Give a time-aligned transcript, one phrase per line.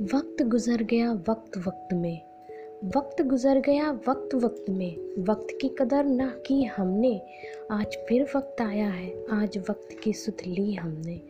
[0.00, 2.20] वक्त गुजर गया वक्त वक्त में।
[2.96, 7.22] वक्त गुजर गया वक्त वक्त में। वक्त की कदर ना की हमने।
[7.70, 11.20] आज फिर वक्त आया है। आज वक्त की सुध ली हमने।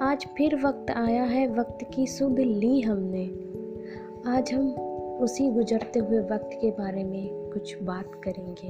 [0.00, 3.26] आज फिर वक्त आया है। वक्त की सुध ली हमने।
[4.30, 4.70] आज हम
[5.18, 8.68] उसी गुजरते हुए वक्त के बारे में कुछ बात करेंगे।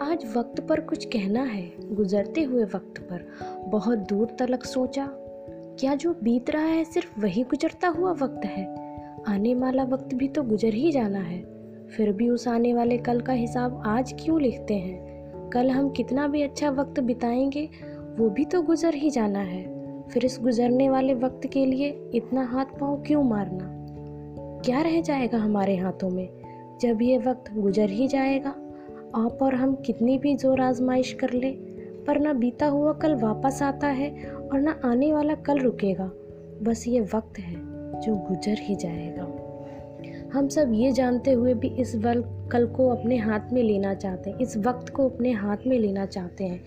[0.00, 3.26] आज वक्त पर कुछ कहना है। गुजरते हुए वक्त पर।
[3.68, 5.24] बहुत दूर तलक सोचा।
[5.80, 8.64] क्या जो बीत रहा है सिर्फ़ वही गुजरता हुआ वक्त है?
[9.28, 11.42] आने वाला वक्त भी तो गुजर ही जाना है।
[11.86, 15.08] फिर भी उस आने वाले कल का हिसाब आज क्यों लिखते हैं?
[15.50, 17.68] कल हम कितना भी अच्छा वक्त बिताएँगे,
[18.18, 19.78] वो भी तो गुजर ही जाना है।
[20.08, 23.74] फिर इस गुजरने वाले वक्त के लिए इतना हाथ पाँव क्यों मारना?
[24.64, 26.28] क्या रह जाएगा हमारे हाथों में?
[26.80, 28.50] जब ये वक्त गुजर ही जाएगा,
[29.14, 31.50] आप और हम कितनी भी ज़ोर आजमाइश कर ले,
[32.06, 36.10] पर ना बीता हुआ कल वापस आता है और ना आने वाला कल रुकेगा।
[36.62, 37.54] बस ये वक्त है
[38.00, 39.34] जो गुजर ही जाएगा।
[40.32, 44.30] हम सब ये जानते हुए भी इस वल, कल को अपने हाथ में लेना चाहते
[44.30, 46.64] हैं, इस वक्त को अपने हाथ में लेना चाहते हैं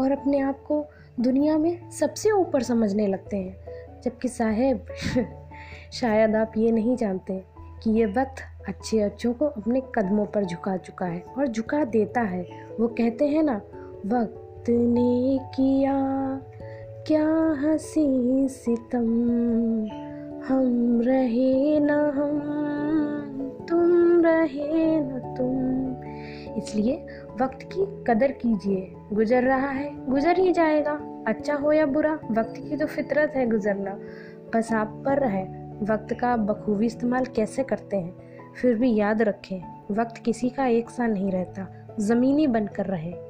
[0.00, 0.86] और अपने आप को
[1.20, 3.56] दुनिया में सबसे ऊपर समझने लगते हैं।
[4.04, 4.86] जबकि साहेब,
[5.92, 7.44] शायद आप ये नहीं जानते
[7.82, 12.20] कि ये वक्त अच्छे अच्छों को अपने कदमों पर झुका चुका है और झुका देता
[12.20, 12.46] है।
[12.80, 13.56] वो कहते हैं ना,
[14.06, 15.92] वक्त ने किया
[17.06, 19.06] क्या हँसी सितम?
[20.48, 22.40] हम रहे न हम,
[23.68, 25.96] तुम रहे न तुम।
[26.56, 27.06] इसलिए
[27.40, 32.54] वक्त की कदर कीजिए। गुजर रहा है, गुजर ही जाएगा। अच्छा हो या बुरा, वक्त
[32.56, 33.98] की तो फितरत है गुजरना।
[34.56, 38.14] बस आप पर है। वक्त का बखूबी इस्तेमाल कैसे करते हैं?
[38.62, 43.25] फिर भी याद रखें, वक्त किसी का एक सा नहीं रहता। ज़मीनी बनकर रहे।